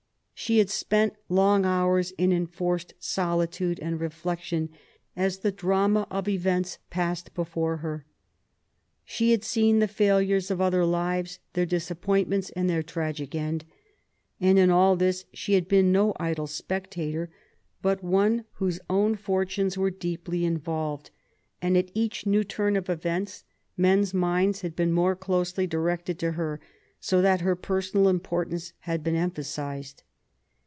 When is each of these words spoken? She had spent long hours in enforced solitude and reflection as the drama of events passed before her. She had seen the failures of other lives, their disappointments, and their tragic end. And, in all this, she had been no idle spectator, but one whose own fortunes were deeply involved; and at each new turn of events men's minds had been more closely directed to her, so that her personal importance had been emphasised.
She 0.33 0.57
had 0.57 0.71
spent 0.71 1.13
long 1.29 1.65
hours 1.67 2.13
in 2.17 2.33
enforced 2.33 2.95
solitude 2.97 3.79
and 3.79 3.99
reflection 4.01 4.69
as 5.15 5.37
the 5.37 5.51
drama 5.51 6.07
of 6.09 6.27
events 6.27 6.79
passed 6.89 7.35
before 7.35 7.77
her. 7.77 8.07
She 9.05 9.29
had 9.31 9.43
seen 9.43 9.77
the 9.77 9.87
failures 9.87 10.49
of 10.49 10.59
other 10.59 10.83
lives, 10.83 11.37
their 11.53 11.67
disappointments, 11.67 12.49
and 12.55 12.67
their 12.67 12.81
tragic 12.81 13.35
end. 13.35 13.65
And, 14.41 14.57
in 14.57 14.71
all 14.71 14.95
this, 14.95 15.25
she 15.31 15.53
had 15.53 15.67
been 15.67 15.91
no 15.91 16.15
idle 16.19 16.47
spectator, 16.47 17.29
but 17.83 18.03
one 18.03 18.45
whose 18.53 18.79
own 18.89 19.17
fortunes 19.17 19.77
were 19.77 19.91
deeply 19.91 20.43
involved; 20.43 21.11
and 21.61 21.77
at 21.77 21.91
each 21.93 22.25
new 22.25 22.43
turn 22.43 22.75
of 22.75 22.89
events 22.89 23.43
men's 23.77 24.11
minds 24.11 24.61
had 24.61 24.75
been 24.75 24.91
more 24.91 25.15
closely 25.15 25.67
directed 25.67 26.17
to 26.17 26.31
her, 26.31 26.59
so 26.99 27.21
that 27.21 27.41
her 27.41 27.55
personal 27.55 28.09
importance 28.09 28.73
had 28.79 29.03
been 29.03 29.15
emphasised. 29.15 30.01